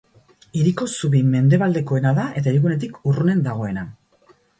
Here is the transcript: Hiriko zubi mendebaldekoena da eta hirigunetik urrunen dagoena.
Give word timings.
Hiriko 0.59 0.85
zubi 0.93 1.19
mendebaldekoena 1.33 2.13
da 2.19 2.25
eta 2.41 2.53
hirigunetik 2.53 2.97
urrunen 3.13 3.45
dagoena. 3.49 3.85